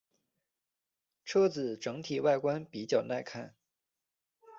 [1.23, 3.53] 车子整体外观比较耐看。